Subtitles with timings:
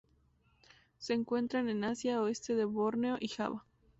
[0.97, 3.63] Se encuentran en Asia: oeste de Borneo y Java.